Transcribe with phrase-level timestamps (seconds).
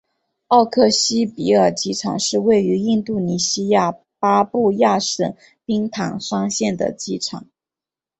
[0.47, 7.45] 奥克西比尔机场是位于印度尼西亚巴布亚省宾坦山县的机场。